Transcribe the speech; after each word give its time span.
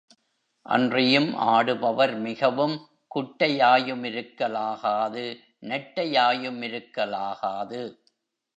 அன்றியும் 0.65 1.47
ஆடுபவர் 1.47 2.19
மிகவும் 2.19 2.87
குட்டையாயு 3.15 3.95
மிருக்கலாகாது 3.95 5.39
நெட்டையாயுமிருக்காலாது. 5.63 7.99